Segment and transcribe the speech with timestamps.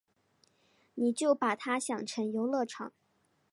[0.95, 2.91] 你就把他想成游乐场